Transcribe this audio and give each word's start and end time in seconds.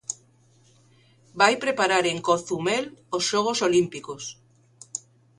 Vai 1.41 1.53
preparar 1.63 2.01
en 2.11 2.19
Cozumel 2.27 2.83
os 3.17 3.23
xogos 3.29 3.59
olímpicos. 3.67 4.23